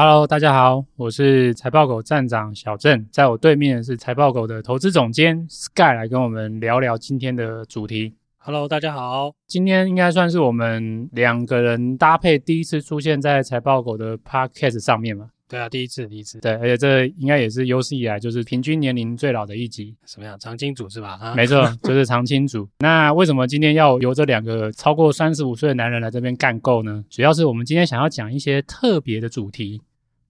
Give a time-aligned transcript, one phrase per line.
[0.00, 8.14] Hello，大家好，我是财报狗站长小郑，在我对面是财报狗的投资总监 Sky 来跟我们聊聊今天的主题。
[8.36, 15.30] Hello，大家好，今天应该算是我们两个人搭配第一次出现在财报狗的 Podcast 上面嘛。
[15.48, 16.38] 对啊，第一次，第一次。
[16.38, 19.96] 对，而且这应该也是有史以来就是平均年龄最老的一集。
[20.06, 20.38] 什么样？
[20.38, 21.18] 长青组是吧？
[21.20, 22.68] 啊，没错，就是长青组。
[22.78, 27.04] 那为什么今天要由这两个超过三十五岁的男人来这边干够呢？
[27.10, 29.82] 主要是我们今天想要讲一些特别的主题。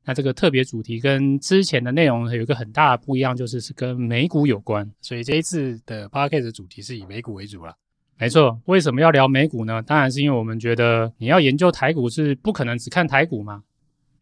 [0.09, 4.91] 那这个特别主题跟之前的内容有一个很大的不一样，就是是跟美股有关。
[5.03, 7.77] 所以这一次的 p o c a s t 主题是以美股为主了。
[8.17, 9.83] 没错，为什么要聊美股呢？
[9.83, 13.63] 当然是因为我们觉得你要研究台股是不可能只看台股嘛。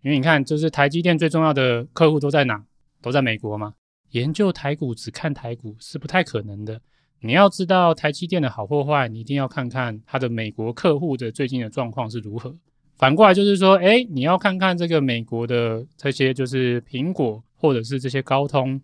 [0.03, 2.65] 因为你看，就是台积电最重要的客户都在哪？
[3.01, 3.75] 都在美国嘛。
[4.11, 6.81] 研究台股只看台股是不太可能的。
[7.21, 12.53] 你要知道台积电的好或坏，你一定要看看它的美国客户的最近的状况是如何。
[12.97, 18.81] 反过来就是说，诶，你要看看这个美国的这些就是苹果或者是这些高通，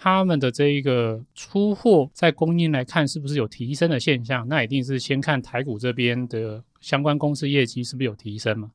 [0.00, 4.46] 他们的这一个出货在供应来看是不是有提升的现象？
[4.46, 8.70] 那一定是先看台股这边的相关公司业绩是不是有提升嘛。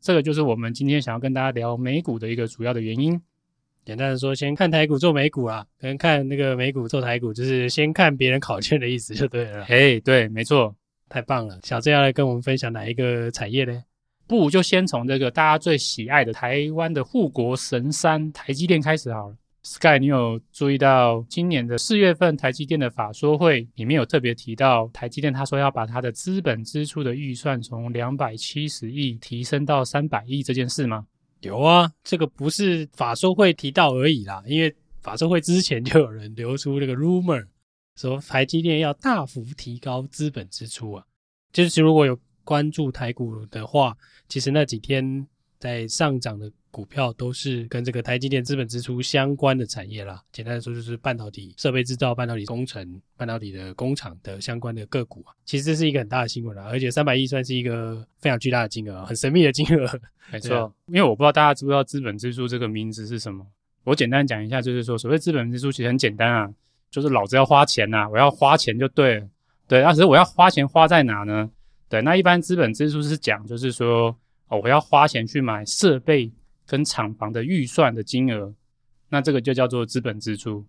[0.00, 3.20] 这个就是我们今天想要跟大家聊美股的一个主要的原因。
[3.84, 9.64] 简单的说，先看台股做美股啊，跟看那个美股做台股，就是先看别人考卷的意思就对了。
[9.66, 10.74] 嘿，对，没错，
[11.08, 11.58] 太棒了。
[11.62, 13.82] 小郑要来跟我们分享哪一个产业呢？
[14.28, 19.36] 不就先从这个大家最喜爱的台湾的护国神山台积电开始好了。
[19.62, 31.06] Sky，你有注意到今年的四月份台积电的法说会里面有特别提到台积电，他说要把他的资本支出的预算从两百七十亿提升到三百亿这件事吗？
[31.40, 37.46] 有啊，这个不是法说会提到而已啦，因为法说会之前就有人流出这个 rumor，
[37.96, 41.04] 说台积电要大幅提高资本支出啊。
[41.50, 42.18] 就是如果有
[42.48, 43.94] 关注台股的话，
[44.26, 45.26] 其实那几天
[45.58, 46.50] 在上涨的。
[46.70, 50.22] 股票都是跟这个台积电资本支出相关的产业啦。
[50.30, 55.32] 简单的说，就是半导体设备制造、半导体工程、半导体的工厂的相关的个股啊。
[55.46, 60.00] 其实这是一个很大的新闻啦，而且三百亿算是一个非常巨大的金额，很神秘的金额。
[60.30, 63.44] 没错，啊、因为我不知道大家知不知道资本支出这个名字是什么。
[63.84, 66.48] 我简单讲一下，就是说，所谓资本支出其实很简单啊，
[66.90, 69.28] 就是老子要花钱呐、啊，我要花钱就对了。
[69.66, 71.50] 对，那、啊、只是我要花钱花在哪呢？
[71.88, 74.16] 对，那一般资本支出是讲，就是说，
[74.48, 76.32] 哦，我要花钱去买设备。
[76.70, 78.54] 跟厂房的预算的金额，
[79.08, 80.66] 那这个就叫做资本支出。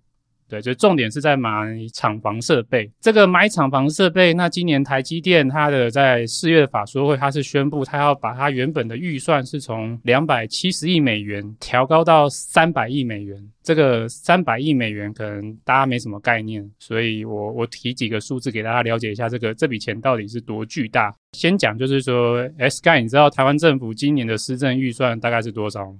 [0.49, 1.51] 对，就重点是在买
[1.93, 2.91] 厂房设备。
[2.99, 13.37] 这个买厂房设备，那今年台积电它的在四月法说会，它是宣布它要把它原本的预算是从两百七十亿美元调高到三百亿美元。
[13.61, 21.15] 这个三百亿美元可能大家没什么概念，所以我我提几个数字给大家了解一下，这个这笔钱到底是多巨大。
[21.33, 25.99] 先讲就是说，Sky，你知道台湾政府今年的施政预算大概是多少吗？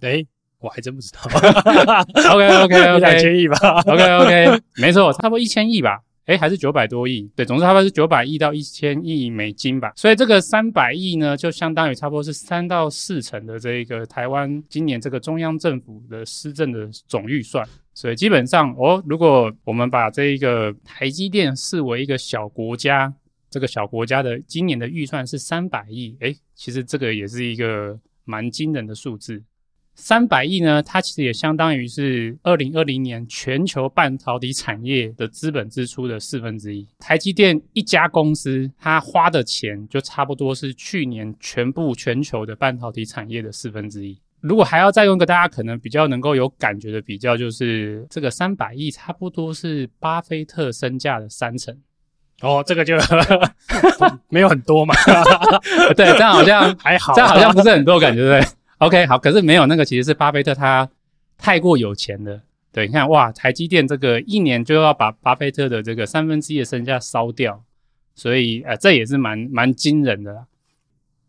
[0.00, 0.26] 诶
[0.60, 1.20] 我还真不知道。
[2.32, 3.56] OK OK OK，两千亿吧。
[3.86, 6.00] OK OK， 没错，差不多一千亿吧。
[6.26, 7.22] 诶还是九百多亿。
[7.34, 9.92] 对，总之差不多是九百亿到一千亿美金吧。
[9.96, 17.66] 所以这个三百亿呢，就相当于差不多是三到四成的这个台湾今年这个中央政府的施政的总预算。
[17.94, 23.10] 所以基本上，哦，如果我们把这一个台积电视为一个小国家，
[23.48, 29.42] 这个小国家的今年的预算是三百亿，诶其实这个也是一个蛮惊人的数字。
[30.00, 36.86] 三百亿呢，它其实也相当于是二零二零年全球半导体产业的资本支出的四分之一。
[37.00, 44.16] 台积电一家公司，它花的钱就差不多是去年全部全球的半导体产业的四分之一。
[44.40, 51.76] 如果还要再用一个大家可能比较能够有感觉的比较，就是这个三百亿差不多是巴菲特身价的三成。
[52.40, 52.96] 哦，这个就
[54.30, 54.94] 没有很多嘛？
[55.96, 60.88] 对，这样好像还好，这样好像不是很多感觉，对不对？OK，好，可是没有那个，其实是巴菲特他
[61.36, 62.42] 太过有钱了。
[62.70, 67.64] 对，你看，哇，台积电这个一年就要把巴菲特的这个三分之一的身价烧掉，
[68.14, 70.46] 所以呃，这也是蛮蛮惊人的啦。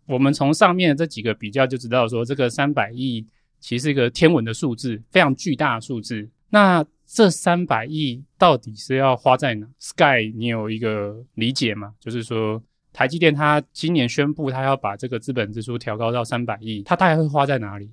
[0.05, 3.25] 我们从上面这几个比较就知道说，这个三百亿
[3.59, 6.29] 其实是一个天文的数字，非常巨大的数字。
[6.49, 11.93] 那这三百亿到底是要花在哪？Sky，你有一个理解吗？
[11.99, 12.61] 就是说。
[12.91, 17.89] 台积电它今年宣布，它要把这个资本支出调高到三百亿，它大概会花在哪里？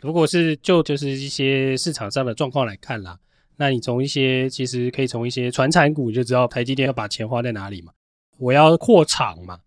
[0.00, 3.18] 如果是就就是一些市场上的状况来看啦，
[3.56, 7.92] 那你从一些其实可以从一些传产股就知道台积电要把钱花在哪里嘛。
[8.38, 9.58] 我要扩厂嘛，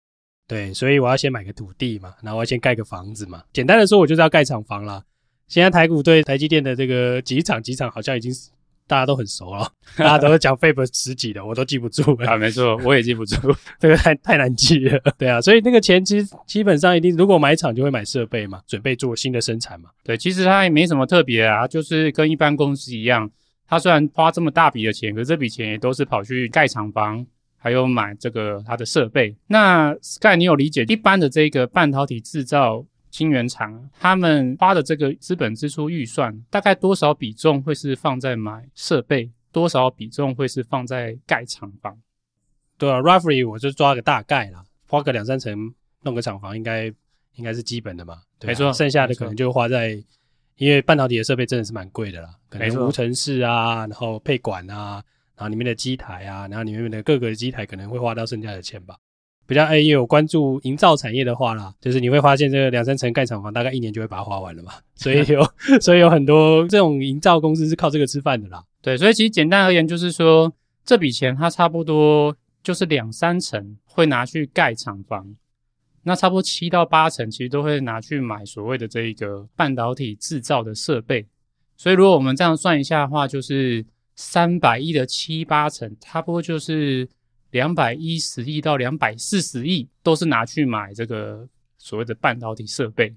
[0.47, 3.43] 对，所以我要先买个土地嘛，然后我要先盖个房子嘛。
[3.51, 5.03] 简单的说，我就是要盖厂房啦。
[5.49, 8.31] 现在台股对台积电的这个几厂几厂好像已经
[8.91, 9.65] 大家都很熟了，
[9.95, 12.35] 大家都是讲 FAB 十几的，我都记不住 啊。
[12.35, 13.37] 没错，我也记不住，
[13.79, 14.99] 这个太太难记了。
[15.17, 19.89] 对啊，所以那个钱其实基本上一定，如果买厂就会买设备嘛，准备做新的生产嘛。
[20.03, 23.31] 对，其实它也没什么特别啊，就是跟一般公司一样，
[23.65, 27.25] 它虽然花这么大笔的钱，可是这笔钱也都是跑去盖厂房，
[27.57, 29.33] 还有买这个它的设备。
[29.47, 32.85] 那 Sky，你有理解一般的这个半导体制造？
[33.11, 41.99] 晶圆厂他们花的这个资本支出预算，大概多少比重会是放在买设备，多少比重会是放在盖厂房？
[42.77, 45.71] 对啊，roughly 我就抓个大概啦，花个两三成
[46.01, 46.85] 弄个厂房应该
[47.35, 48.21] 应该是基本的嘛。
[48.39, 50.03] 对啊，没错，剩下的可能就花在，
[50.55, 55.03] 因为半导体的设备真的是蛮贵的啦，可能无尘室啊，然后配管啊，
[55.35, 58.95] 然后里面的机台啊，然后里面的各个机台可能会花到剩下的钱吧。
[59.51, 64.71] 比较哎，也有关注营造产业的话啦，就是你会发现这个两三层盖厂房，大概一年就会把它花完了嘛。
[64.95, 65.45] 所以有，
[65.81, 68.63] 所以有很多这种营造公司是靠这个吃饭的啦。
[68.81, 70.53] 对，所以其实简单而言，就是说
[70.85, 72.33] 这笔钱它差不多
[72.63, 75.35] 就是两三成会拿去盖厂房，
[76.03, 81.27] 那差不多七到八成其实都会拿去买所谓的这一个半导体制造的设备。
[81.75, 87.09] 所以如果我们这样算一下的话，就是三百亿的七八成，差不多就是。
[87.51, 93.13] 两百一十亿到两百四十亿都是拿去买这个所谓的半导体设备。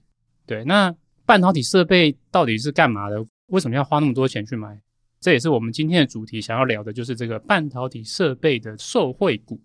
[0.46, 0.94] 对，那
[1.24, 3.24] 半导体设备到底是干嘛的？
[3.46, 4.78] 为什么要花那么多钱去买？
[5.20, 9.60] 这也是我们今天的主题，想要聊的就是这个半导体设备的受惠股。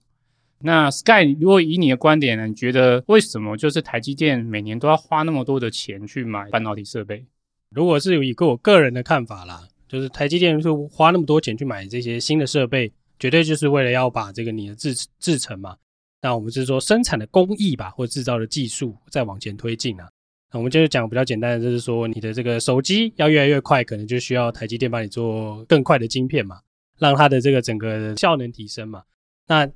[0.62, 7.26] 那 Sky，如果以你的观点呢，你觉得为什么就是台积电每年都要花那么多的钱去买半导体设备？
[7.72, 12.92] 如果是有一个我个人的看法啦，就是台积电是花那么多钱去买这些新的设备。
[13.20, 15.76] 绝对就是为了要把这个你的制制程嘛，
[16.22, 20.10] 那我们是说生产的工艺吧，或制造的技术再往前推进啊。
[20.52, 26.60] 那我们就是讲比较简单的，就是说你的这个手机要越来越快，可能就需要台积电帮你做更快的晶片嘛，
[26.98, 29.04] 让它的这个整个效能提升嘛。
[29.48, 29.70] 那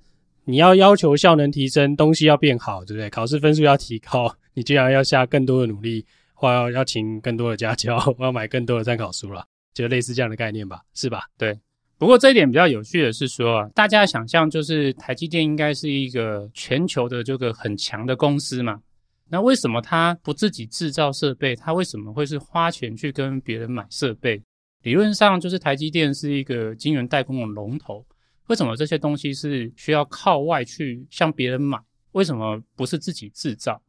[0.45, 3.09] 你要要求效能提升，东西要变好，对不对？
[3.09, 11.27] 考试分数要提高， 你居然要下更多的努力，或要要请更多的家教， 或要买更多的参考书了，就类似这样的概念吧，是吧？
[11.37, 11.59] 对。
[12.03, 18.81] 不过这一点比较有趣的是说啊，大家想象就是台积电应该是一个全球的这个很强的公司嘛，
[19.29, 21.55] 那为什么它不自己制造设备？
[21.55, 24.41] 它为什么会是花钱去跟别人买设备？
[24.81, 28.05] 理论上就是台积电是一个晶圆代工的龙头，
[28.47, 31.79] 为什么这些东西是需要靠外去向别人买？
[32.11, 33.81] 为什么不是自己制造？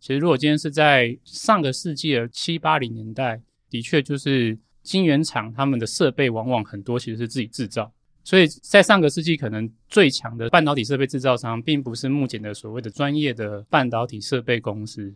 [0.00, 3.40] 其实如果今天是在上个世纪的七八零年代，
[3.70, 4.58] 的确就是。
[4.86, 7.92] 晶圆厂他们的设备往往很多其实是自己制造，
[8.22, 15.12] 所以在上个世纪可能最强的半导体设备制造商，并不是目前的所谓的专业的半导体设备公司，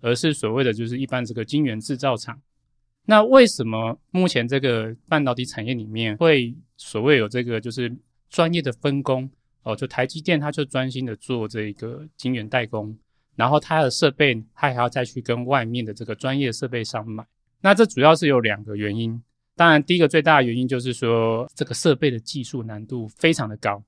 [0.00, 2.42] 而是所谓的就是一般这个晶圆制造厂。
[3.04, 7.96] 那为什么目前这个半导体产业里面会所谓有这个就是
[8.28, 9.30] 专业的分工？
[9.62, 12.98] 哦，就台积电它就专心的做这个晶圆代工，
[13.36, 17.24] 然后它的设备它还要再去跟外面的这个专业设备商买。
[17.62, 19.22] 那这主要是有两个原因，
[19.56, 23.82] 当然第一个最大的原因就是说，这个设备的技术难度非常的高。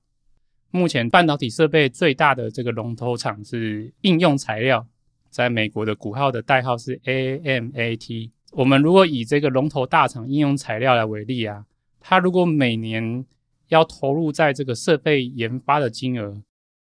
[0.71, 4.87] 目前半导体设备最大的这个龙头厂是应用材料，
[5.29, 8.31] 在美国的股号的代号是 AMAT。
[8.51, 11.65] 我们如果以这个龙头大厂应用材料来为例啊，
[11.99, 13.25] 它如果每年
[13.67, 16.41] 要投入在这个设备研发的金额，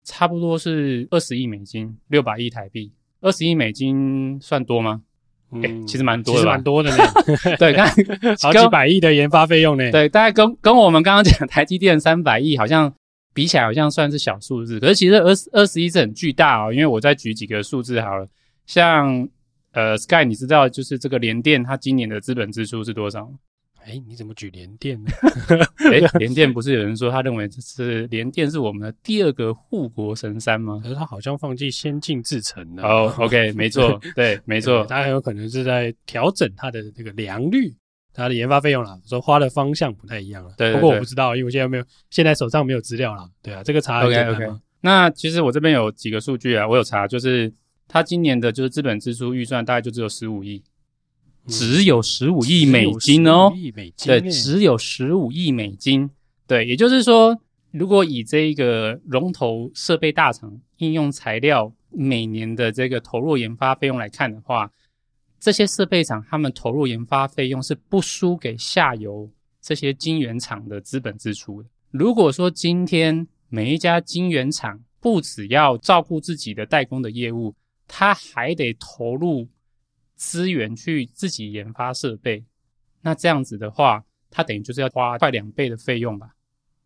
[0.04, 2.92] 差不多是二十亿美金，六百亿台币。
[3.20, 5.02] 二十亿美金算多吗？
[5.50, 7.04] 哎、欸，其实蛮多的，其实蛮多的呢。
[7.58, 7.88] 对，看
[8.42, 9.90] 好几百亿的研发费用呢。
[9.90, 12.92] 对，大概跟跟我们刚刚讲台积电三百亿，好像
[13.32, 14.78] 比起来好像算是小数字。
[14.78, 16.72] 可是其实二十二十亿是很巨大哦。
[16.72, 18.26] 因为我再举几个数字好了，
[18.66, 19.26] 像
[19.72, 23.30] 呃 Sky，你知道就是这个联电，它今年的资本支出是多少？
[23.84, 25.10] 哎、欸，你怎么举联电呢？
[25.90, 30.80] 哎、欸，联电不是有人说他认为这是联电是我们的第二个护国神山吗？
[30.82, 32.82] 可是他好像放弃先进制程了。
[32.82, 37.74] 哦、oh,，OK，没错， 对，没错，他很有可能是在调整他的这个良率，
[38.12, 40.52] 他的研发费用啦，说花的方向不太一样了。
[40.58, 43.28] 对，不过我不知道，因为我现在没有，现在手上没有资料了。
[43.42, 44.46] 对啊，这个查 OK OK。
[44.80, 47.52] 那其实我这边有几个数据啊，我有查，就是
[47.88, 50.62] 他今年的就是资本支出预算大概就只有十五亿。
[51.48, 53.52] 只有十五亿美金哦，
[54.04, 56.08] 对，只有十五亿美金。
[56.46, 57.36] 对，也就是说，
[57.70, 64.70] 如果以这个龙头设备大厂应用材料每年的这个投入研发费用来看的话，
[65.40, 71.68] 这些设备厂他们投入研发费用是不输给下游这些晶圆厂的资本支出的。
[71.90, 77.54] 如果说今天每一家晶圆厂不只要照顾自己的代工的业务，
[77.86, 79.48] 他还得投入。
[80.18, 82.44] 资源去自己研发设备，
[83.02, 86.34] 那这样子的话，它等于就是要花快两倍的费用吧，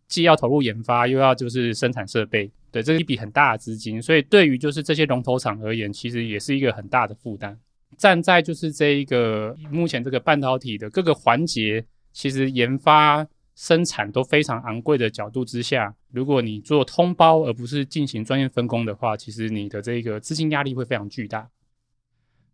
[0.06, 7.58] 既要投入研发，又要就是生产设备，对，这一笔很大的资金，所以对于就是这些龙头厂而言，其实也是一个很大的负担。
[7.96, 21.48] 站在就是这一个目前这个半导体的各个环节，其实研发生产都非常昂贵的角度之下，如果你做通包而不是进行专业分工的话，其实你的这个资金压力会非常巨大。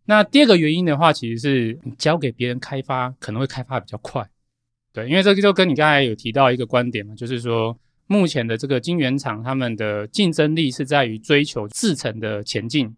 [0.09, 4.27] 那第二个原因的话，其实是你交给别人开发可能会开发比较快，
[4.91, 12.91] 对，因为这个就跟你刚才有提到一个观点嘛，就是说目前的这个晶圆厂他们的竞争力是在于追求制程的前进。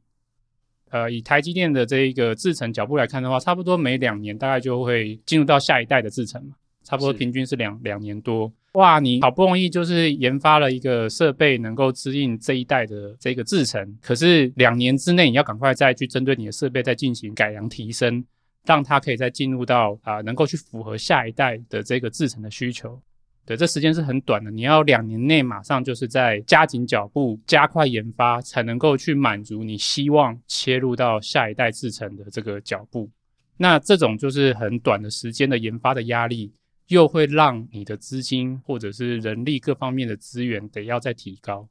[0.90, 8.52] 呃，以台积电的这一个制程脚步来看的话，差不多每两年大概就会进入到下一代的制程嘛，差不多平均是两两年多。
[8.74, 18.24] 哇，你好不容易就是研发了一个设备，能够支应这一代的这个制程，可是两年之内你要赶快再去针对你的设备再进行改良提升，
[18.66, 22.98] 让它可以再进入到啊、呃，能够去符合下一代的这个制程的需求。
[23.46, 33.10] 对，这时间是很短的，你要两年内马上就是在加紧脚步、加快研发，才能够去满足你希望切入到下一代制程的这个脚步。
[33.58, 36.54] 那这种就是很短的时间的研发的压力。
[36.92, 41.68] 又会让你的资金或者是人力各方面的资源得要再提高，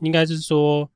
[0.00, 0.88] 应该是说，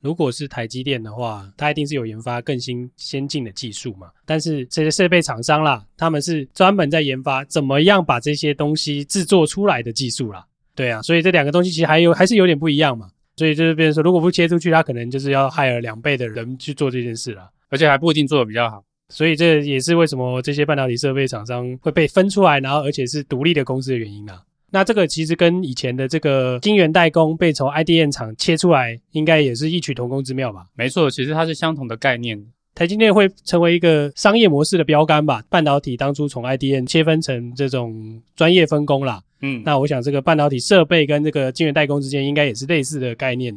[0.00, 4.10] 如果是台积电的话，它一定是有研发更新先进的技术嘛。
[4.24, 10.46] 但是这些设备厂商啦，他们是专门在研发怎么样把这些东西制作出来的技术啦。
[10.74, 13.10] 对啊，所以这两个东西其实还有还是有点不一样嘛。
[13.36, 18.82] 所以就是变成说，如果不切出去，他可能就是要害了两倍的人去做这件事了，而且还不一定做的比较好。
[19.08, 24.42] 所以这也是为什么这些半导体设备厂商会被分出来，然后而且是独立的公司的原因啊。
[24.70, 30.66] 那这个其实跟以前的这个晶圆代工被从 IDM 厂切出来，应该也是异曲同工之妙吧？
[30.74, 32.44] 没错，其实它是相同的概念。
[32.74, 35.42] 台积电会成为一个商业模式的标杆吧？
[35.48, 39.22] 半导体当初从 IDM 切分成这种专业分工啦。
[39.40, 43.56] 嗯，那我想这个半导体设备跟这个晶圆代工之间应该也是类似的概念，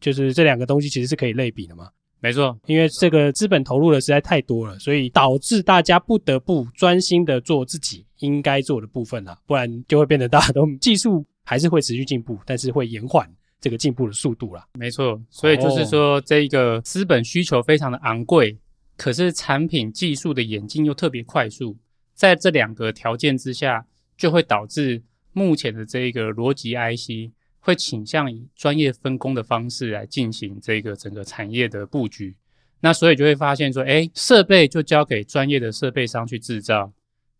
[0.00, 1.88] 就是这两个东西其实是可以类比的嘛。
[2.22, 13.28] 没错，因为这个资本投入的实在太多了，所以导致大家不得不专心的做自己应该做的部分啦，不然就会变得大家都技术还是会持续进步，但是会延缓
[13.60, 14.64] 这个进步的速度啦。
[14.74, 18.56] 没错，所以就是说，这一个资本需求非常的昂贵，
[18.96, 21.76] 可是产品技术的演进又特别快速，
[22.14, 23.84] 在这两个条件之下，
[24.16, 25.02] 就会导致
[25.32, 27.32] 目前的这一个逻辑 IC。
[27.64, 32.34] 会倾向以专业分工的方式来进行这个整个产业的布局，
[32.80, 36.92] 那所以就会发现说，诶，设备就交给专业的设备商去制造，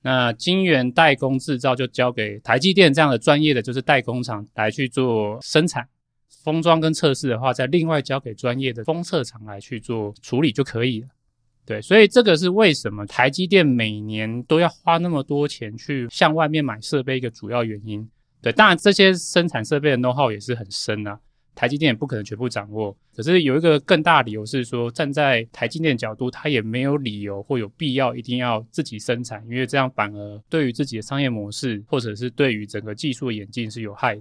[0.03, 5.89] 那晶圆代工制造就交给台积电这样的专业的就是代工厂来去做生产，
[6.45, 11.09] 封装跟测试的话，再另外交给专业的封测厂来去做处理就可以了。
[11.67, 18.09] 对，所以这个是为什么台积电每年都要花那么多钱去向外面买设备一个主要原因。
[18.43, 21.19] 对，当然这些生产设备的 know-how 也是很深啊，
[21.55, 22.95] 台积电也不可能全部掌握。
[23.15, 34.21] 可是有一个更大的理由是说，站在台积电角度，它也没有理由或有必要一定要自己生产，因为这样反而对于自己的商业模式，或者是对于整个技术的演进是有害。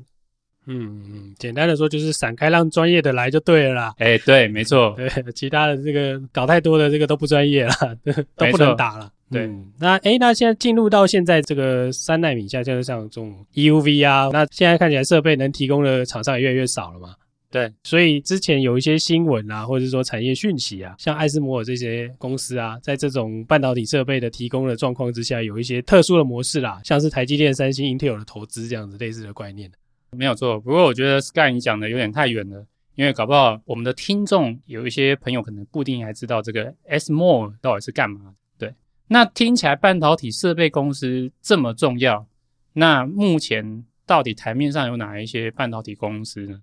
[0.68, 3.94] 嗯嗯，简单的说就是散开让专业的来就对了啦。
[3.98, 7.74] 哎，对，没错， 对，其他的这个搞太多的这个都不专业了，
[8.38, 9.12] 都不能打了。
[9.32, 17.15] 对，嗯、那哎，那现在进入到现在这个三奈米下，就是像这种 EUV 啊，那现在看起来设备能提供的厂商也越来越少了嘛。
[17.50, 29.70] 对，所以之前有一些新闻啊，或者说产业讯息啊，像艾斯摩尔这些公司啊，在这种半导体设备的提供的状况之下，有一些特殊的模式啦，像是台积电、三星、Intel 的投资这样子类似的观念。
[30.18, 32.65] 没有错，不过我觉得 Sky 你讲的有点太远了，
[32.96, 38.36] 因为搞不好我们的听众有一些朋友可能不一定还知道这个 SMOR 到底是干嘛。
[38.58, 38.74] 对
[39.08, 42.25] 那听起来半导体设备公司这么重要，
[42.74, 46.62] 那目前到底台面上有哪一些半导体公司呢？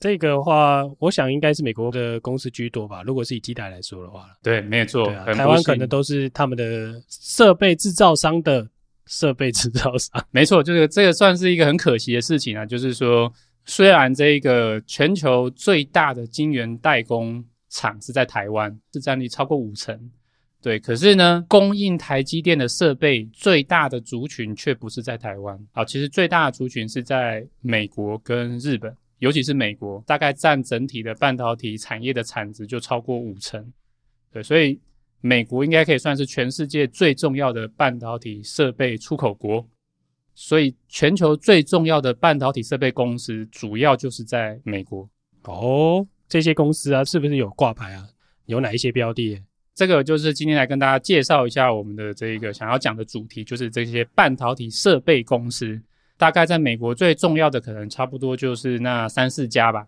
[0.00, 3.02] 这个的话，我想应该是美国的公司居多吧。
[3.02, 5.08] 如果是以基台来说的话，对，没有错。
[5.10, 8.68] 啊、台湾可能都是他们的设备制造商的
[9.08, 10.24] 设备制造商。
[10.30, 12.64] 没错，就是这个算是一个很可惜的事情啊。
[12.64, 13.32] 就是说，
[13.64, 20.10] 虽然这个全球最大的晶圆代工厂是在台湾，市占率超过五成。
[20.60, 25.58] 对，可是呢，供应台积电的设备最大的族群却不是在台湾。
[25.72, 33.72] 好，其实最大的族群是在美国跟日本，尤其是美国，大概占整体的半导体产业的产值就超过五成。
[34.32, 34.78] 对，所以
[35.20, 39.66] 美国应该可以算是全世界最重要的半导体设备出口国。
[40.34, 45.08] 所以全球最重要的半导体设备公司主要就是在美国。
[45.42, 48.06] 哦，这些公司啊，是不是有挂牌啊？
[48.46, 49.42] 有哪一些标的？
[49.74, 55.80] 这个就是今天来跟大家介绍一下我们的这一个想要讲的主题，就是这些半导体设备公司。
[56.16, 59.86] 大概在美国最重要的可能差不多就是那三四家吧。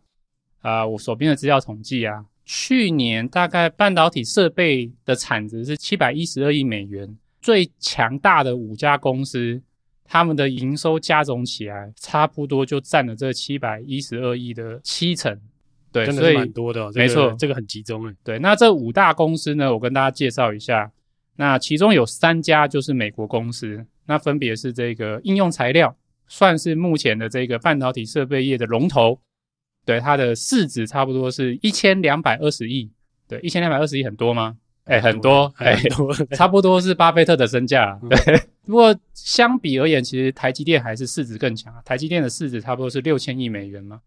[0.60, 9.62] 啊、呃，我手边的资料统计啊，去年大概半导体设备的产值是七百一十二亿美元，最强大的五家公司，
[10.02, 15.40] 他们的营收加总起来，差不多就占了这七百一十二亿的七成。
[15.92, 18.14] 对，真的是蛮多的、哦，没错，这个很集中诶。
[18.25, 20.90] 对，那这五大公司呢，我跟大家介绍一下。
[21.37, 25.97] 那其中有三家就是美国公司，那分别是这个应用材料。
[26.26, 29.21] 算是目前的这个半导体设备业的龙头，
[29.90, 32.88] 对，它的市值差不多是一千两百二十亿，
[33.26, 34.56] 对，一千两百二十亿很多吗？
[34.85, 35.76] 哎，很多，哎，
[36.37, 38.40] 差不多是巴菲特的身价，对。
[38.64, 44.00] 不过相比而言，其实台积电还是市值更强，台积电的市值差不多是六千亿美元嘛。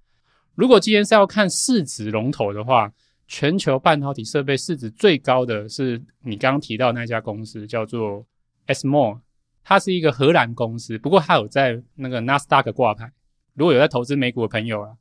[0.56, 2.90] 如果今天是要看市值龙头的话，
[3.28, 8.26] 全球半导体设备市值最高的是你刚刚提到那家公司，叫做
[8.68, 9.20] ASML。
[9.66, 13.12] 它是一个荷兰公司，不过它有在那个纳斯达克挂牌。
[13.54, 14.92] 如果有在投资美股的朋友啊，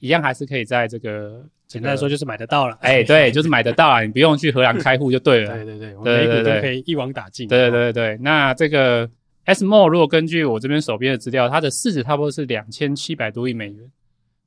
[0.00, 2.76] 一样还是可以在这个简单来说就是买得到了。
[2.80, 5.54] 哎，对，就是买得到啊， 你不用去荷兰开户就对了。
[5.54, 7.48] 对对对，我们美股都可以一网打尽。
[7.48, 9.08] 对对对对，那这个
[9.46, 13.90] ASML 如果根据我这边手边的资料，它的市值差不多是两千七百多亿美元。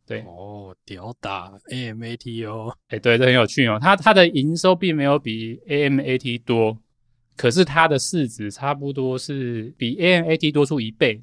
[0.05, 2.75] 对哦，屌打 AMAT 哦。
[2.87, 3.77] 哎，对，这很有趣哦。
[3.79, 6.77] 它它的营收并没有比 AMAT 多。
[7.37, 11.21] 可是它的市值差不多是比 AMAT 多出一倍，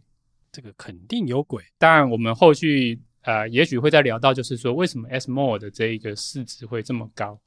[0.51, 1.63] 这个肯定有鬼。
[1.77, 7.39] 当然，我们后续呃，也许会再聊到，就是说为什么 ASML 的这一个市值会这么高。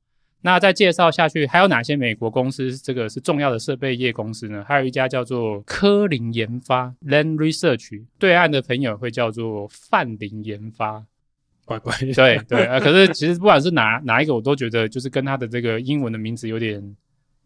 [0.42, 4.64] 那再介绍下去，还有哪些美国公司这个是重要的设备业公司呢？
[4.66, 11.04] 还有一家叫做科林研发 l a n Research），对岸的朋友会叫做泛林研发，
[11.66, 11.94] 乖乖。
[12.16, 16.76] 对对啊，可是其实不管是哪哪一个，我都觉得就是跟它的这个英文的名字有点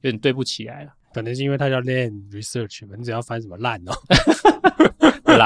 [0.02, 0.92] 有点对不起来了。
[1.14, 3.94] 可能是因为它叫 Lam Research，你只要翻什么烂哦，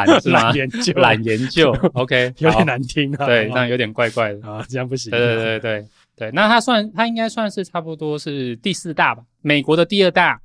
[0.06, 0.44] 懒是吗？
[0.44, 5.10] 懒研究，懒研究， OK，有点难听啊，对，这样有点怪怪的啊，这样不行。
[5.10, 10.42] 对对对对对，那它算，它应该算是差不多是第四大吧，美国的第二大，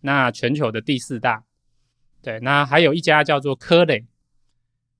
[0.00, 1.42] 那全球的第四大。
[2.22, 4.04] 对，那还有一家叫做科磊，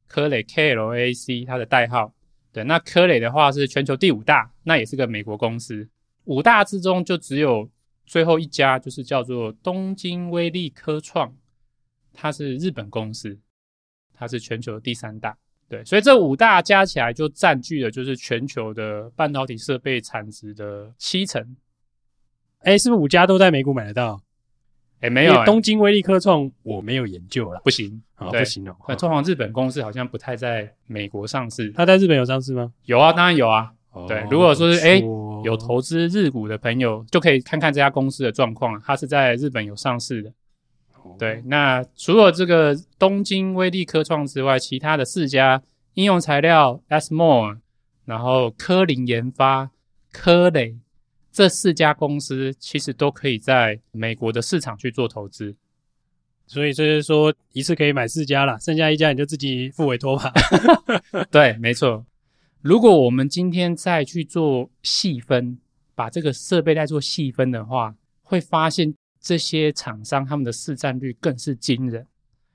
[0.07, 2.13] 科磊 K L A C，它的代号。
[2.53, 5.89] 对，那科磊的话是全球第五大，那也是个美国公司。
[6.25, 7.69] 五大之中就只有。
[8.09, 11.35] 最后一家就是叫做东京威力科创，
[12.15, 13.37] 它是日本公司，
[14.17, 15.37] 它是全球的第三大。
[15.69, 21.57] 对，所以这五大加起来就占据了就是全球的半导体设备产值的七成。
[22.61, 24.21] 哎，是不是五家都在美股买得到？
[25.01, 28.77] 哎，没有，东京威力科创我没有研究了，不行，哦，不行哦。
[28.97, 32.73] 通常日本公司好像不太在美国上市，它在日本有上市吗？
[32.85, 33.73] 有啊，当然有啊。
[34.09, 35.03] 对，如果说是哎。
[35.45, 40.33] 有投资日股的朋友就可以看看这家公司的状况，它是在日本有上市的。
[41.19, 45.63] 对，那除了这个东京威力科创之外，其他的四家
[45.95, 47.59] 应用材料、ASML，
[48.05, 49.71] 然后科林研发、
[50.13, 50.77] 科磊
[51.33, 55.55] 这四家公司，其实都可以在美国的市场去做投资。
[56.47, 60.33] 所以就是说，一次可以买四家啦，剩下一家你就自己付委托吧。
[61.31, 62.05] 对，没错。
[62.63, 65.59] 如果我们今天再去做细分，
[65.95, 68.95] 把这个设备再做细分的话，会发现
[69.27, 72.07] 这些厂商他们的市占率更是惊人。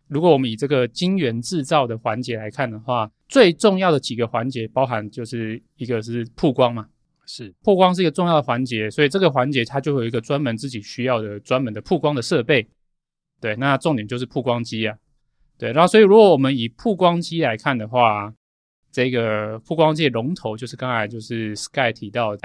[0.07, 6.87] 如果我们以这个晶圆制造的环节来看的话，最重要的几个环节包含就是一个是曝光嘛，
[7.25, 12.65] 是曝光是一个重要的环节，所以这个环节它就会有一个专门自己需要的专门的曝光的设备。
[13.41, 14.95] 对，那重点就是曝光机啊。
[15.57, 18.33] 对，然后所以如果我们以曝光机来看的话，
[18.93, 22.37] 这个曝光机龙头就是刚才就是 Sky 提到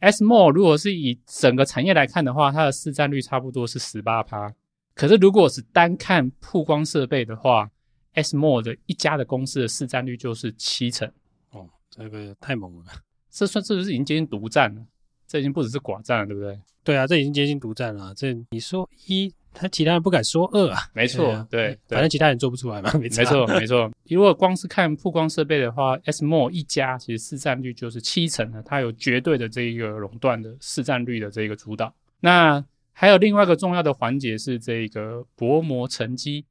[0.00, 4.52] ASML，ASML 如果是以整个产业来看的话，它的市占率差不多是十八趴。
[4.94, 7.70] 可是如果是单看曝光设备的话
[8.14, 11.10] ，ASML 的一家的公司的市占率就是七成。
[11.50, 12.84] 哦，这个太猛了，
[13.30, 14.82] 这算是不是已经接近独占了？
[15.26, 16.60] 这已经不只是寡占了，对不对？
[16.82, 18.14] 对啊，这已经接近独占了。
[18.14, 19.32] 这你说一。
[19.52, 23.90] 他其他人不敢说二啊，没错，对，反正其他人做不出来嘛，没错，没错。
[24.08, 31.92] 如果光是看曝光设备的话，ASML 一家其实市占率就是七成的，它有绝对的这一个垄断的市占率的这个主导。
[32.20, 36.44] 那还有另外一个重要的环节是这个薄膜沉积。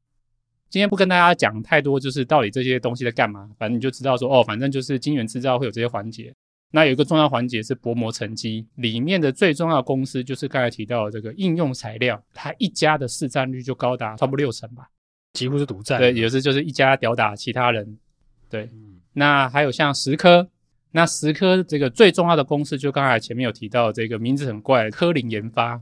[0.69, 6.33] 今天不跟大家讲太多，就是到底这些东西在干嘛，反正你就知道说，哦，反正就是晶圆制造会有这些环节。
[6.71, 14.89] 那有一个重要环节是薄膜沉积，里面的最重要公司就是刚才提到的这个应用材料，它一家的市占率就高达差不多六成吧，
[15.33, 15.99] 几乎是独占。
[15.99, 17.97] 对，有时就是一家吊打其他人。
[18.49, 20.47] 对，嗯、那还有像十科，
[20.91, 25.81] 那十科这个最重要的公司，就刚才前面有提到这个名字很怪，科林研发。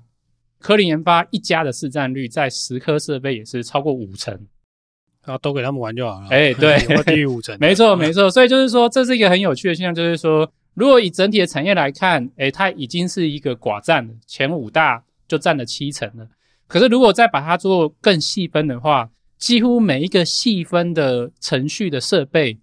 [0.60, 4.34] 科林研发一家的市占率在十科设备也是超过五成，
[5.24, 6.28] 然后都给他们玩就好了。
[6.30, 8.32] 哎，对， 低于五成， 没错没错。
[8.32, 16.28] 所以就是说，这是一个很有趣的现象，就是说，如果以整体的产业来看，诶，它已经是一个寡占了，前五大就占了七成了。
[16.68, 22.60] 可是如果再把它做更细分的话，几乎每一个细分的程序的设备，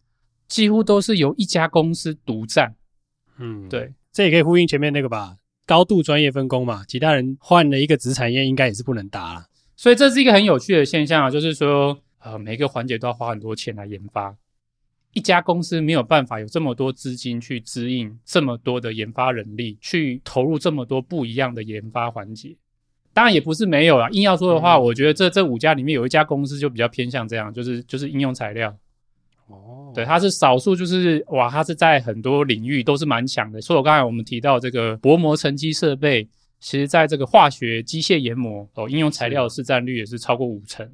[0.46, 2.75] 几乎都是由一家公司独占。
[3.38, 9.46] 嗯，对，这也可以呼应前面那个吧，高度专业分工嘛，其他人换了一个子产业，应该也是不能打了。
[9.77, 14.37] 所以这是一个很有趣的现象啊，就是说，呃，每个环节都要花很多钱来研发，
[15.12, 22.57] 一家公司没有办法有这么多资金去支应这么多的研发人力，去投入这么多不一样的研发环节。
[23.12, 28.75] 当然也不是没有啦，硬要说的话，嗯、我觉得这这五家里面有一家公司就比较偏向这样，就是就是应用材料。
[29.48, 33.61] 哦，对，它是少数，就是哇，它是在很多领域都是蛮强的。
[33.61, 36.27] 所以我刚才我们提到这个薄膜沉积设备，
[36.59, 40.90] 其实在这个化学、机械研磨哦，应用材料的市占率也是超过五成。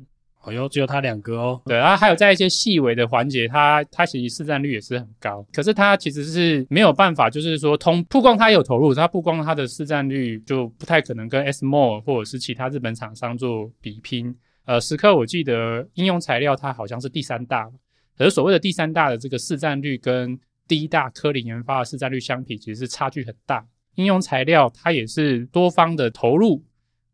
[0.48, 1.60] 哦哟，只有它两个哦。
[1.66, 5.46] 对，然后还有在一些细微的环节，它它其实市占率也是很高。
[5.52, 14.34] 可是它其实是没有办法，就是说通曝光它有投入，它曝光它的市占率就不太可能跟 S More 或者是其他日本厂商做比拼。
[14.64, 17.70] 呃，时刻我记得应用材料它好像是第三大，
[18.16, 23.64] 可是所谓的第三大的这个市占率跟第一大科林研发的市占率相比，其实是差距很大。
[23.94, 26.62] 应用材料它也是多方的投入。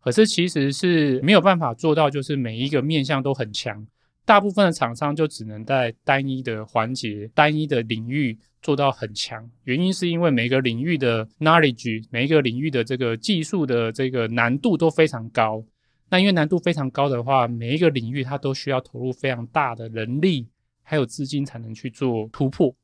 [0.04, 3.86] 可是其实是没有办法做到，就是每一个面向都很强。
[4.26, 9.50] 大部分的厂商就只能在单一的环节、单一的领域做到很强。
[9.64, 15.64] 原因是因为每个领域的 knowledge，每一个领域的这个技术的这个难度都非常高。
[16.10, 20.46] 那因为难度非常高的话，每一个领域它都需要投入非常大的人力
[20.82, 22.74] 还有资金才能去做突破。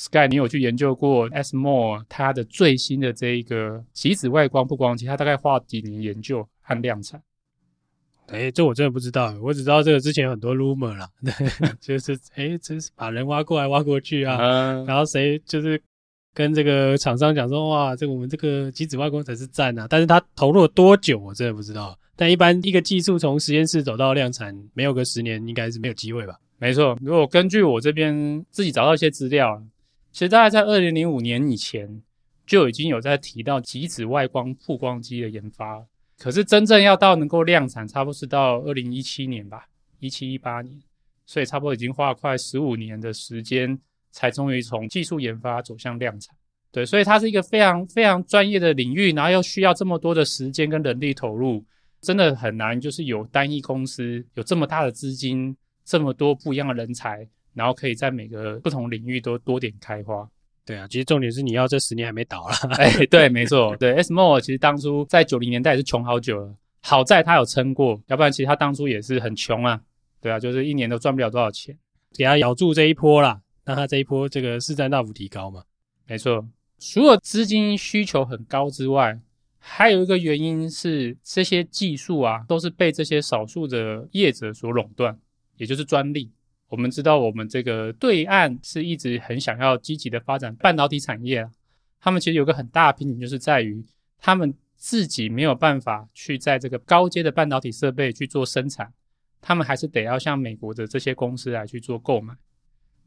[0.00, 5.04] Sky，你有去研究过 ASML 它的最新的这一个极紫外光曝光机？
[5.06, 7.20] 它大概花几年研究和量产？
[8.28, 11.32] 哎、欸，这我真的不知道，我只知道这个之前有很多 rumor 啦，对，
[11.82, 15.82] 就是哎、欸，真是把人挖过来挖过去啊，嗯、然后谁就是
[16.32, 21.98] 跟这个厂商讲说，哇，这个我们这个极紫外光才是赞啊，但是它投入了多久，我真的不知道。
[22.14, 26.38] 但一般一个技术从实验室走到量产，没有个十年，应该是没有机会吧？
[26.58, 29.60] 没错，如果根据我这边自己找到一些资料。
[30.18, 32.02] 其实大概在二零零五年以前
[32.44, 35.86] 就已经有在提到极紫外光曝光机的研发，
[36.18, 39.68] 可是真正要到能够量产，差不多是到二零一七年吧，
[40.00, 40.76] 一七一八年，
[41.24, 43.78] 所以差不多已经花了快十五年的时间，
[44.10, 46.34] 才终于从技术研发走向量产。
[46.72, 51.64] 对，所以它是一个非常非常专业的领域，然后又需要这么多的时间跟人力投入，
[52.00, 57.24] 真的很难，就是有单一公司有这么大的资金，这么多不一样的人才。
[57.58, 60.26] 然后可以在每个不同领域都多点开花。
[60.64, 62.54] 对啊，其实重点是你要这十年还没倒了。
[62.76, 63.94] 哎， 对，没错，对。
[63.96, 69.80] ASML 其实当初在九零年代也是穷好久了，好在他有撑过，要不然其实他当初也是很穷啊。
[70.20, 71.76] 对啊，就是一年都赚不了多少钱，
[72.14, 75.62] 给他咬住这一波啦，让他这一波这个市占大幅提高嘛。
[76.06, 76.46] 没错，
[76.78, 79.18] 除了资金需求很高之外，
[79.58, 85.18] 还有一个原因是这些技术啊都是被这些少数的业者所垄断，
[85.56, 86.30] 也就是专利。
[86.68, 91.50] 我们知道，我们这个对岸是一直很想要积极的发展半导体产业啊。
[92.00, 93.84] 他们其实有个很大的瓶颈，就是在于
[94.18, 98.92] 他们自己没有办法去在这个高阶的半导体设备去做生产，
[99.40, 102.34] 他们还是得要向美国的这些公司来去做购买。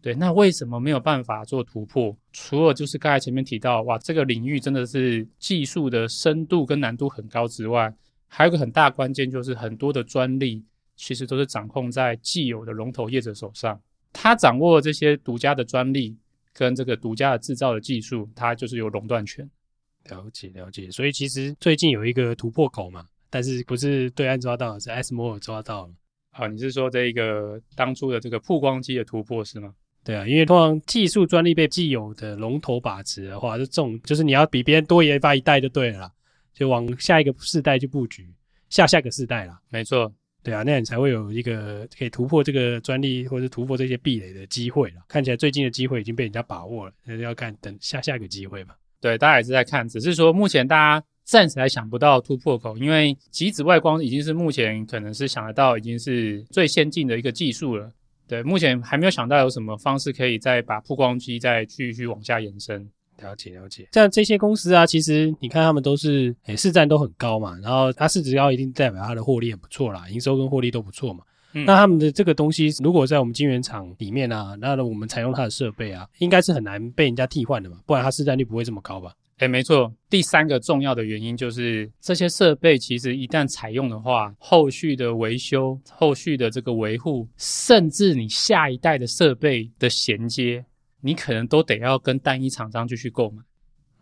[0.02, 2.18] 对，那为什么没有办法做突破？
[2.34, 7.94] 除了就是刚才前面提到，哇，这个领域真的是技术的深度跟难度很高之外，
[8.28, 10.66] 还有一个很大关键就是很多的专利。
[11.02, 13.82] 其实都是掌控在既有的龙头业者手上，
[14.14, 16.16] 他掌握这些独家的专利
[16.54, 19.50] 跟这个独家的制造的技术，他就是有垄断权。
[20.10, 25.94] 了解了解，所以其实最近有一个突破口嘛，但是不是对岸抓到，是 ASML 抓到了。
[26.30, 29.74] 好，你是说这一个当初的这个曝光机的突破是吗？
[30.04, 36.12] 对啊，因为通常技术专利被既有的龙头把持的话，就这种就是你要比别人多研发一代就对了啦，
[36.54, 38.32] 就往下一个世代去布局，
[38.70, 39.60] 下下个世代啦。
[39.70, 40.14] 没错。
[40.44, 44.96] 对啊，那样你才会有一个可以突破这个专利或者突破这些壁垒的机会了。
[45.08, 48.76] 看起来最近的机会已经被人家把握了，那就要看等下下一个机会吧。
[49.00, 57.92] 对，大家也是在看，只是说目前大家暂时还想不到突破口，因为极紫外光已经是目前可能是想得到已经是最先进的一个技术了。
[58.28, 62.90] 对，目前还没有想到有什么方式可以再把曝光机再继续往下延伸。
[63.22, 71.24] 了解了解，像这些公司啊，其实你看他们都是诶市占都很高嘛，然后它市值高一定代表它的获利很不错啦，营收跟获利都不错嘛。
[71.54, 79.14] 嗯、那他们的这个东西，如果在我们晶圆厂里面啊，那我们采用它的设备啊，应该是很难被人家替换的嘛，不然它市占率不会这么高吧？
[79.40, 79.92] 哎，没错。
[80.08, 90.64] 第三个重要的原因就是，这些设备其实一旦采用的话，后续的维修、后续的这个维护，甚至你下一代的设备的衔接，
[91.02, 93.44] 你可能都得要跟单一厂商继续购买。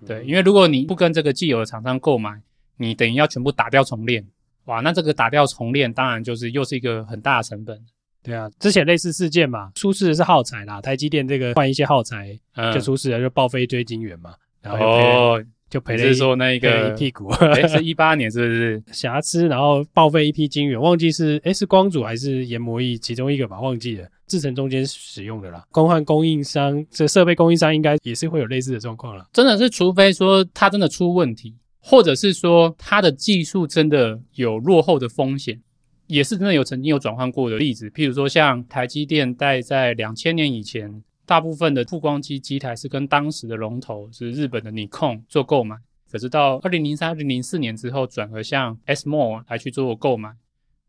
[0.06, 2.42] 对，因为如果你不跟这个既有的厂商购买，
[2.78, 4.26] 你等于要全部打掉重练。
[4.66, 7.78] 哇，那这个打掉重练，当然就是又是一个很大的成本。
[8.22, 12.38] 对啊，之前类似事件嘛，出事的是耗材啦，台积电这个换一些耗材
[12.74, 14.36] 就出事了，嗯、就报废一堆晶圆嘛。
[14.62, 25.64] 然后哦，就赔了，是说那一个一屁股， 诶是一八年是不是 瑕疵，然后报废一批晶圆，忘记是诶是光阻还是研磨液其中一个吧，忘记了，制成中间使用的啦。
[25.72, 29.28] 更换供应商，这设备供应商应该也是会有类似的状况了。
[29.32, 35.62] 真的是，除非说它真的出问题，或者是说它的技术真的有落后的风险，
[36.08, 37.90] 也是真的有曾经有转换过的例子。
[37.92, 41.04] 譬如说像台积电在在两千年以前。
[41.30, 45.76] 大部分的曝光机机台是跟当时的龙头是日本的 Nikon 做购买，
[46.12, 50.32] 可是到二零零三、二零零四年之后，转而向 SMOR 来去做购买。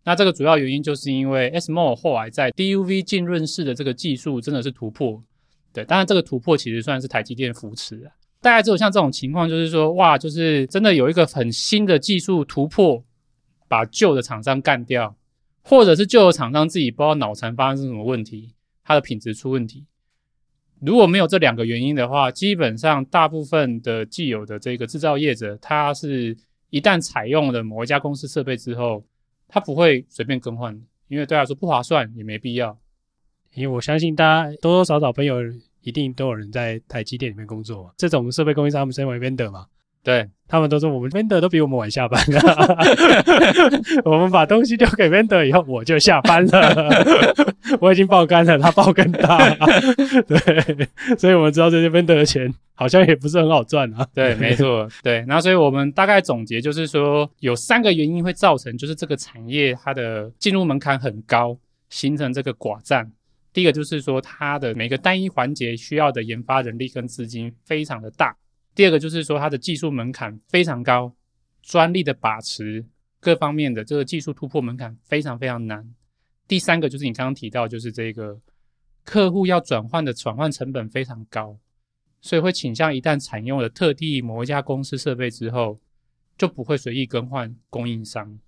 [0.02, 5.22] 那这个主要原因就是因为 SMOR 后来在 DUV 浸润式的这个技术真的是突破，
[5.74, 8.12] 对，当然这个突破其实算是台积电扶持啊。
[8.40, 13.04] 大概只有像这种情况，就是说哇，就是真的有一个很新的技术突破，
[13.68, 15.14] 把旧的厂商干掉，
[15.60, 19.84] 或者是旧的厂商自己不知道脑残发生什么问题，它的品质出问题。
[20.80, 26.36] 如果没有这两个原因的话，基本上大部分的既有的这个制造业者，他是
[26.70, 29.04] 一旦采用了某一家公司设备之后，
[29.46, 30.74] 他不会随便更换，
[31.08, 32.78] 因为对他说不划算，也没必要。
[33.54, 35.36] 因为我相信大家多多少少朋友
[35.82, 39.66] 一定都有人在台积电里面工作，这种设备供应商他们称为 vendor 嘛。
[40.02, 42.76] 对，他们都说我们 vendor 都比我们晚下班了，
[44.04, 46.88] 我们把东西丢给 vendor 以后，我就下班了。
[47.80, 49.38] 我已经爆肝了，他爆更大，
[50.26, 54.06] 对，所以我们知道这些 vendor 的钱好像也不是很好赚啊。
[54.14, 55.24] 对，没错，对。
[55.28, 61.56] 那所以我们大概总结就是说，有三个原因会造成，就是这个产业它的进入门槛很高，
[61.90, 63.12] 形成这个寡占。
[63.52, 68.34] 第一个就是说，它的每个单一环节需要的研发人力跟资金非常的大。
[68.80, 71.14] 第二个就是说，它的技术门槛非常高，
[71.60, 72.86] 专利的把持
[73.20, 75.94] 各方面的这个技术突破门槛非常非常难。
[76.48, 78.40] 第三个就是你刚刚提到，就是这个
[79.04, 81.58] 客户要转换的转换成本非常高，
[82.22, 85.78] 所以会倾向一旦采用了特定某一家公司设备之后，
[86.38, 88.38] 就不会随意更换供应商。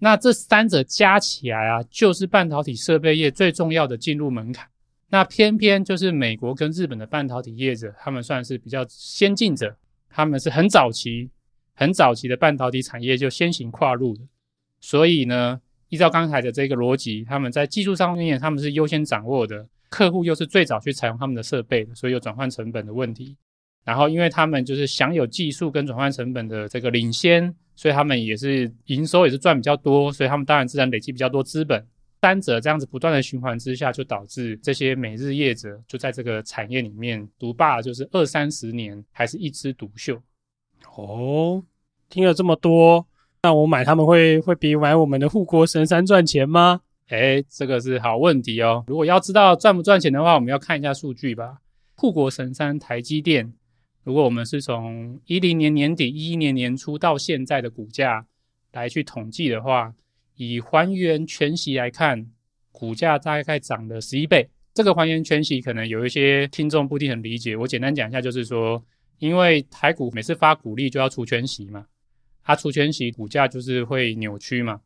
[0.00, 4.68] 那这三者加起来啊，就是半导体设备业最重要的进入门槛。
[5.08, 9.76] 那偏偏就是美国跟日本的半导体业者，他们算是比较先进者，
[10.10, 11.30] 他们是很早期、
[11.74, 14.22] 很早期的半导体产业就先行跨入的，
[14.80, 23.36] 所以呢，依照刚才的这个逻辑，他们在技术上面他们是优先掌握的，客户又是最早去采用他们的设备的，所以有转换成本的问题。
[23.84, 31.86] 然后因为他们就是享有技术跟转换成本的这个领先，所以他们也是营收也是赚比较多，所以他们当然自然累积比较多资本。
[32.22, 40.20] 三者这样子不断的循环之下，就导致这些每日业者就在这个产业里面独霸，就是二三十年还是一枝独秀。
[40.96, 41.62] 哦，
[42.08, 43.06] 听了这么多，
[43.42, 46.80] 那我买他们会会比买我们的护国神山赚钱吗？
[47.08, 48.84] 诶，这个是好问题哦。
[48.88, 51.58] 如果要知道赚不赚钱的话，我们要看一下数据吧。
[51.94, 53.52] 护国神山台积电，
[54.02, 58.26] 如果我们是从一零年年底、一一年年初到现在的股价
[58.72, 59.94] 来去统计的话。
[60.36, 62.26] 以还原全息来看，
[62.70, 64.48] 股价大概涨了十一倍。
[64.72, 68.84] 这个还原全息可能有一些听众不一定很理解，我简单讲一下，就是说，
[69.18, 71.86] 因为台股每次发股利就要除权息嘛，
[72.44, 74.82] 它除权息，股价就是会扭曲嘛。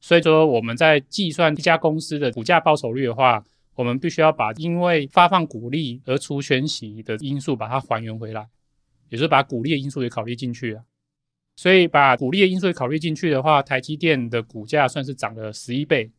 [0.00, 8.46] 所以说我们在计算一家公司的股价报酬率的话，我们必须要把因为发放股利而除权息的因素把它还原回来，
[9.08, 10.84] 也就是把股利的因素也考虑进去了。
[11.54, 16.10] 所以把股利的因素考虑进去的话，台积电的股价算是涨了十一倍，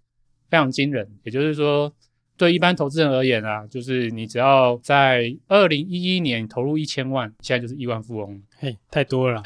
[0.49, 1.07] 非常惊人。
[1.23, 1.91] 也就是说，
[2.37, 8.41] 对一般投资人而言啊，就是你只要在二零一一年投入一千万，现在就是亿万富翁。
[8.57, 9.43] 嘿，太多了啦。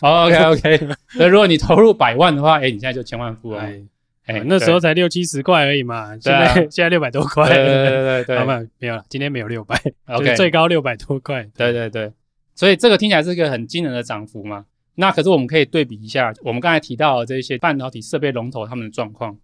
[0.00, 0.88] 好，OK OK。
[1.18, 3.88] 那如果你投入百万的话，哎，你现在就千万富翁。
[4.26, 7.46] 哎，那时候才六七十块而已嘛，现在现在六百多块。
[7.46, 11.42] 对对对对，老板，没有了，今天没有六百，OK，最高六百多块。
[11.54, 12.10] 对对对，
[12.54, 14.64] 所以这个听起来是一个很惊人的涨幅嘛。
[14.96, 19.36] 那可是我们可以对比一下，我们刚才提到的这些半导体设备龙头他们的状况，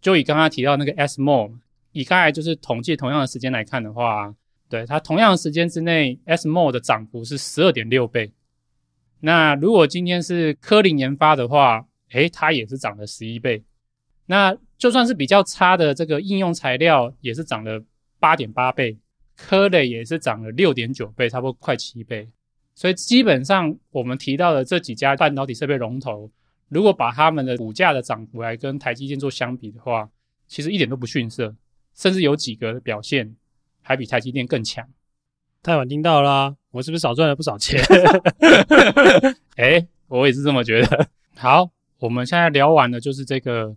[0.00, 1.52] 就以刚刚提到那个 SMOR，
[1.92, 4.34] 以刚才就是统计同样的时间来看的话，
[4.68, 8.32] 对，它同样的时间之内，SMOR 的涨幅是十二点六倍。
[9.20, 13.62] 那如果今天是科林研发的话，诶，它也是涨了十一倍。
[14.26, 17.82] 那就算是比较差的这个应用材料，也是涨了
[18.18, 18.96] 八点八倍，
[19.36, 22.28] 科磊也是涨了六点九倍，差不多快七倍。
[22.74, 26.30] 所以基本上我们提到的这几家半导体设备龙头，
[26.68, 30.08] 如果把他们的股价的涨幅来跟台积电做相比的话，
[30.48, 31.54] 其实一点都不逊色，
[31.94, 33.36] 甚至有几个的表现
[33.82, 34.88] 还比台积电更强。
[35.62, 37.82] 太晚听到啦，我是不是少赚了不少钱？
[39.56, 41.08] 哎，我也是这么觉得。
[41.36, 43.76] 好，我们现在聊完了，就是这个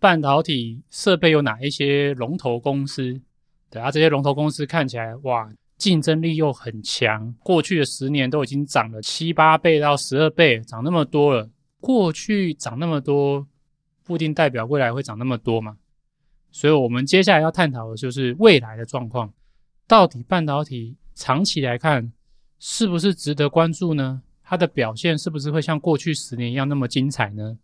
[0.00, 3.20] 半导体设备有哪一些龙头公司？
[3.68, 5.50] 对啊，这些龙头公司看起来哇，
[5.82, 7.34] 竞争力又很强。
[7.40, 11.50] 过去的十年都已经涨了七八倍到十二倍，涨那么多了。
[11.80, 13.44] 过去涨那么多，
[14.04, 15.76] 不一定代表未来会涨那么多嘛。
[16.52, 19.32] 所以，我们接下来要探讨的就是未来的状况，
[19.88, 20.96] 到底半导体。
[21.14, 22.12] 长期来看，
[22.60, 24.22] 是不是值得关注呢？
[24.44, 27.58] 它的表现是不是会像过去十年一样那么精彩呢？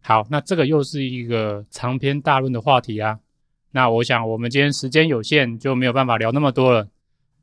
[0.00, 3.20] 好，那这个又是一个长篇大论的话题啊。
[3.70, 6.88] 那我想我们今天时间有限，就没有办法聊那么多了。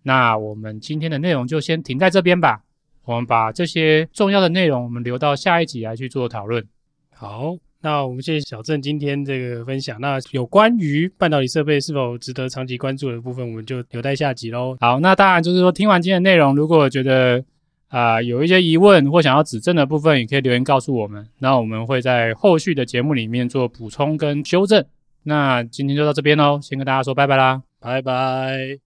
[0.03, 2.62] 那我们今天的内容就先停在这边吧。
[3.05, 6.65] 我们把这些重要的内容，我们留到下一集来去做讨论。
[7.13, 7.57] 好。
[7.81, 10.01] 那我们谢谢小郑今天这个分享。
[10.01, 14.75] 那有关于半导体设备是否值得长期关注的部分，我们就留待下集喽。
[14.81, 17.41] 好，那当然就是说，听完今天的内容，如果觉得
[17.88, 21.25] 啊、呃、有一些疑问或想要指正的部分，也可以留言告诉我们。
[21.38, 24.83] 那我们会在后续的节目里面做补充跟修正。
[25.23, 28.77] 那今天就到这边喽，先跟大家说拜拜啦，拜拜。